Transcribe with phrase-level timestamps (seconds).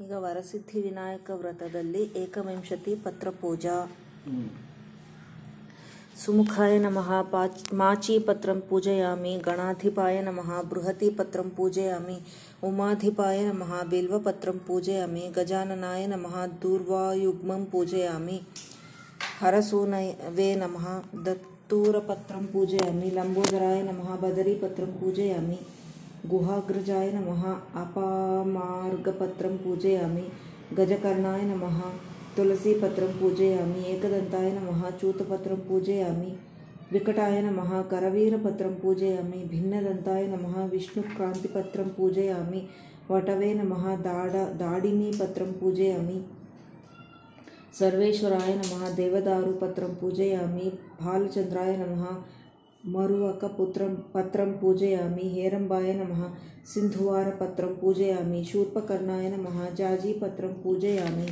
[0.00, 3.76] ಈಗ ವರಸಿದ್ಧಿ ವಿನಾಯಕ ವ್ರತದಲ್ಲಿ ಏಕವಿಂಶತಿ ಪತ್ರ ಪೂಜಾ
[6.16, 12.16] ಸುಮುಖಾಯ ನಮಃ ಪಾಚ್ ಮಾಚೀಪತ್ರಂ ಪೂಜಯಾಮಿ ಗಣಾಧಿಪಾಯ ನಮಃ ಬೃಹತೀಪತ್ರಂ ಪೂಜಯಾಮಿ
[12.62, 18.38] ಉಮಾಧಿಪಾಯ ನಮಃ ಬಿಲ್ವಪತ್ರಂ ಪೂಜಯಾಮಿ ಗಜಾನನಾಯ ನಮಃ ದೂರ್ವಾಯುಗ್ಮಂ ಪೂಜಯಾಮಿ
[19.40, 20.86] ಹರಸೂನವೇ ನಮಃ
[21.24, 25.58] ದತ್ತೂರಪತ್ರಂ ಪೂಜಯಾಮಿ ಲಂಬೋದರಾಯ ನಮಃ ಬದರೀಪತ್ರಂ ಪೂಜಯಾಮಿ
[26.33, 27.59] గుహాగ్రజాయ నమ.
[27.75, 30.23] అపామార్గపత్రం పూజయామి.
[30.81, 31.81] గజకర్ణాయ నమ.
[32.37, 33.95] తులసీపత్రం పూజయామి.
[33.95, 34.91] ఏకదంతాయ నమ.
[35.05, 36.37] చూతపత్రం పూజయామి.
[36.91, 37.81] వికటాయ నమ.
[37.81, 39.45] కరవీరపత్రం పూజయామి.
[39.45, 40.65] భిన్నదంతాయ నమ.
[40.65, 42.67] విష్ణుక్రాంతిపత్రం పూజయామి.
[43.11, 43.95] వటవే నమ.
[43.95, 46.23] దాడ దాడిని పత్రం పూజయామి.
[47.79, 48.89] సర్వేశ్వరాయ నమ.
[48.89, 50.71] దేవదారు పత్రం పూజయామి.
[51.05, 52.05] బాలచంద్రాయ నమ.
[52.87, 56.29] मरुवकपुत्रं पत्रं पूजयामि, हेरम्बाय नमः,
[56.65, 61.27] सिन्धुवारपत्रं पूजयामि, शूर्पकर्णाय नमः, जाजीपत्रं पूजयामि,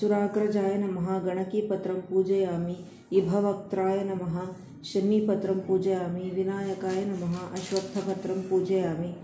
[0.00, 2.76] सुराग्रजाय नमः, गणकीपत्रं पूजयामि,
[3.12, 4.40] इभवक्त्राय नमः
[4.84, 9.14] शमीपत्रं पूजयामि, विनायकाय नमः, अश्वत्थपत्रं पूजयामि,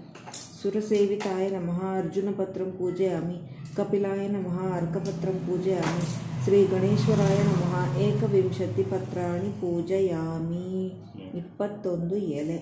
[0.62, 3.40] सुरसेविताय नमः, अर्जुनपत्रं पूजयामि,
[3.78, 6.02] कपिलाय नमः, अर्कपत्रं पूजयामि,
[6.44, 11.02] श्रीगणेश्वराय नमः, एकविंशतिपत्राणि पूजयामि।
[11.36, 12.58] ಇಪ್ಪತ್ತೊಂದು ಎಲೆ.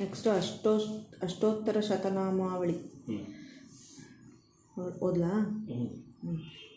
[0.00, 0.72] ನೆಕ್ಸ್ಟ್ ಅಷ್ಟೋ
[1.22, 2.76] ಅಷ್ಟೋತ್ತರ ಶತನಾಮಾವಳಿ.
[5.02, 5.32] ಓದ್ಲಾ?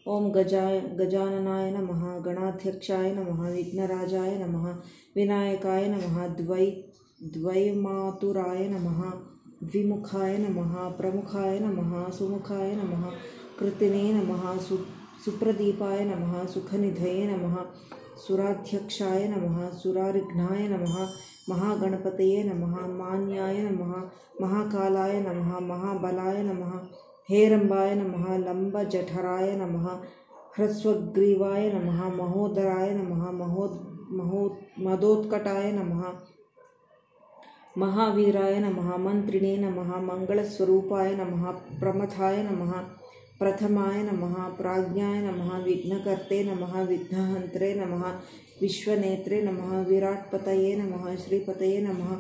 [0.08, 4.66] ಓಂ ಗಜಾಯ ಗಜಾನನಾಯ ನಮಃ ಗಣಾಧ್ಯಕ್ಷಾಯ ನಮಃ ವಿಘ್ನರಾಜಾಯ ನಮಃ
[5.16, 6.66] ವಿನಾಯಕಾಯ ನಮಃ ದ್ವೈ
[7.34, 9.00] ದ್ವೈಮಾತುರಾಯ ನಮಃ
[9.64, 13.04] ದ್ವಿಮುಖಾಯ ನಮಃ ಪ್ರಮುಖಾಯ ನಮಃ ಸುಮುಖಾಯ ನಮಃ
[13.60, 14.78] ಕೃತಿನೇ ನಮಃ ಸು
[15.26, 17.66] सुप्रदीपाय नमः, सुखनिधये नमः,
[18.18, 21.08] सुराध्यक्षाय नमः, सुरारिघ्नाय नमः,
[21.50, 24.10] महागणपतये नमः, मान्याय नमः,
[24.42, 26.72] महाकालाय नमः, महाबलाय नमः,
[27.30, 29.90] हेरम्बाय नमः, लम्बजठराय नमः,
[30.58, 36.04] ह्रस्वग्रीवाय नमः, महोदराय नमः, महो महो, मदोत्कटाय नमः,
[37.78, 43.01] महावीराय नमः मन्त्रिणे नमः मङ्गलस्वरूपाय नमः, प्रमथाय नमः
[43.42, 48.04] प्रथमाय नमः, प्राज्ञाय नमः, विघ्नकर्ते नमः, विघ्नहन्त्रे नमः,
[48.62, 52.18] विश्वनेत्रे नमः, विराट्पतये नमः, श्रीपतये नमः,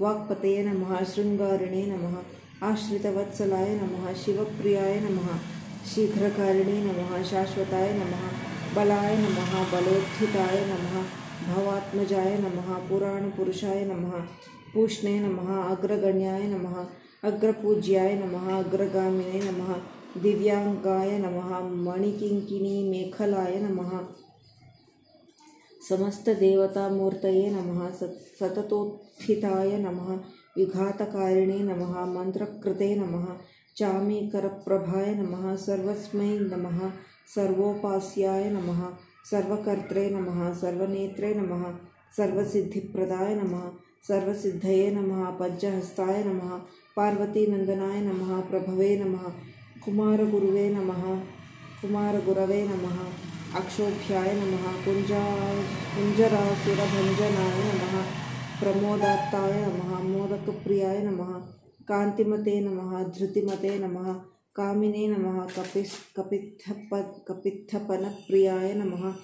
[0.00, 2.16] वाक्पतये नमः, शृङ्गारिणे नमः,
[2.62, 5.38] आश्रितवत्सलाय नमः, शिवप्रियाय नमः,
[5.94, 8.28] शीघ्रकारिणे नमः, शाश्वताय नमः,
[8.76, 11.02] बलाय नमः, बलोत्थिताय नमः,
[11.54, 14.20] भवात्मजाय नमः, पुराणपुरुषाय नमः,
[14.74, 16.86] पूष्णे नमः, अग्रगण्याय नमः,
[17.24, 21.36] अग्रपूज्याय नमः, अग्रगामिने नमः दिव्यांगाय नम
[21.84, 23.76] मणिकिंकिनी मेखलाय नम।
[25.88, 27.90] समदेवतामूर्त समस्तदेवतामूर्तये नम
[28.40, 29.98] सततोत्थिताय नम,
[30.56, 33.24] विघातकारिणे नम मंत्रकृते नम
[33.76, 36.88] चामीकर प्रभाय नम, सर्वस्मै नम,
[37.34, 38.82] सर्वोपास्याय नम,
[39.30, 41.64] सर्वकर्त्रे नम, सर्वनेत्रे नम,
[42.16, 43.58] सर्वसिद्धिप्रदाय नम,
[44.08, 46.38] सर्वसिद्धये नम पंचहस्ताय नम
[46.96, 49.18] पार्वतीनंदनाय नम, प्रभवे नम।
[49.84, 51.20] कुमारगुरुवे नमः,
[51.82, 52.98] कुमारगुरवे नमः,
[53.60, 58.04] अक्षोभ्याय नमः कुञ्जा कुञ्जरासुरभञ्जनाय नमः,
[58.60, 61.42] प्रमोदात्ताय नमः, मोदकप्रियाय नमः,
[61.88, 64.20] कान्तिमते नमः, धृतिमते नमः,
[64.56, 69.14] कामिने नमः, कपिस्, कपित्थप, कपित्थपनप्रियाय नमः,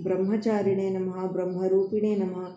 [0.00, 2.52] ब्रह्मचारिणे नमः, ब्रह्मरूपिणे नमः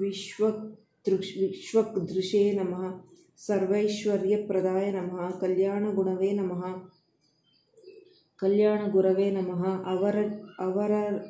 [0.00, 6.72] विश्वदृश् विश्वदृशे नमः सर्वैश्वर्यप्रदाय नमः। कल्याणगुणवे नमः।
[8.38, 10.16] कल्याणगुरवे नमः। अवर
[10.60, 11.22] अवर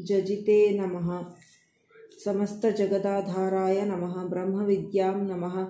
[0.00, 1.24] जजिते नमः।
[2.24, 5.66] समस्तजगदाधाराय नमः। ब्रह्मविद्यां नमः।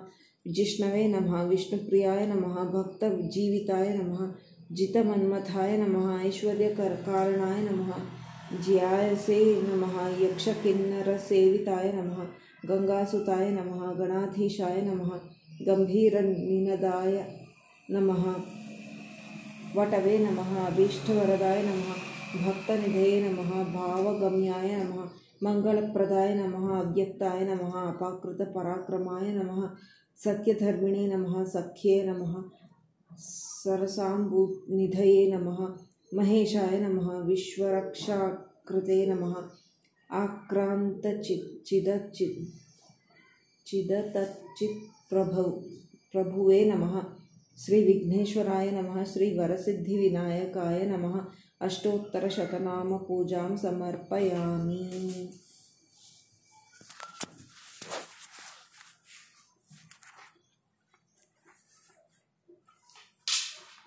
[0.48, 4.32] जिष्णवे नमः। विष्णुप्रियाय नमः। भक्तजीविताय नमः।
[4.72, 7.92] जितमन्मथाय नमः। ऐश्वर्यकारणाय नमः।
[8.64, 12.26] ज्यायसे नमः। यक्षकिन्नरसेविताय नमः।
[12.68, 17.42] गङ्गासुताय नमः। गणाधीशाय नमः। गंभीर गम्भीरनिनदाय
[17.90, 18.42] नमः।
[19.76, 21.94] वटवे नमः, अभीष्टवरदाय नमः,
[22.46, 25.08] भक्तनिधये नम, भावगम्याय नम,
[25.42, 29.70] मंगलप्रदाय नम, अव्यक्ताय नमः, अपाकृतपराक्रमाय नम,
[30.16, 32.42] सत्यधर्मिणे नम, सख्ये नमः,
[33.18, 35.74] सरसाम्बुनिधये नम,
[36.14, 36.98] महेशाय नम
[40.10, 42.44] आक्रांत चिदचि
[43.76, 45.42] आक्रान्तचिदचिदचिदतच्चित् प्रभु
[46.12, 47.02] प्रभुवे नमः।
[47.58, 51.24] श्री विघ्नेश्वराय नमः श्री वरसिद्धिविनायकाय नमः।
[52.98, 55.27] पूजा समर्पयामि।